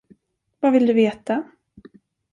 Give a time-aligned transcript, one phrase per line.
[0.59, 1.43] Vad vill du veta?